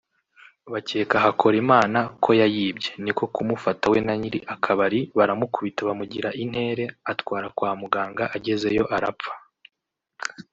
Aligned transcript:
bakeka 0.71 1.15
Hakorimana 1.25 1.99
ko 2.23 2.29
yayibye 2.41 2.91
niko 3.03 3.23
kumufata 3.35 3.85
we 3.91 3.97
na 4.05 4.13
nyiri 4.21 4.39
akabari 4.53 4.99
baramukubita 5.17 5.81
bamugira 5.87 6.29
intere 6.43 6.85
atwara 7.11 7.47
kwa 7.57 7.71
muganga 7.81 8.23
agezeyo 8.35 8.83
arapfa 8.97 9.33